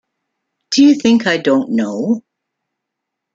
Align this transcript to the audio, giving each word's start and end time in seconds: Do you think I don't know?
Do 0.71 0.83
you 0.83 0.95
think 0.95 1.27
I 1.27 1.37
don't 1.37 1.73
know? 1.73 2.23